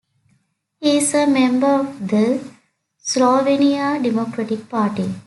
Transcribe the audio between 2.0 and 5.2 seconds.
the Slovenian Democratic Party.